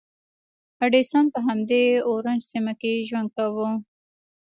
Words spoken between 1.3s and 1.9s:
په همدې